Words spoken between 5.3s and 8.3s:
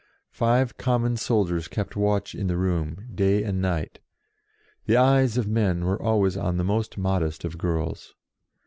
of men were always on the most modest of girls.